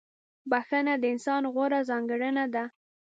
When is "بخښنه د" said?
0.51-1.03